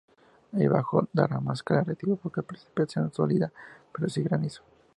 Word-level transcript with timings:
El 0.53 0.67
bajo 0.67 1.07
Dharamsala 1.13 1.83
recibe 1.83 2.15
poca 2.15 2.41
precipitación 2.41 3.13
sólida, 3.13 3.53
pero 3.93 4.09
si 4.09 4.23
granizo. 4.23 4.63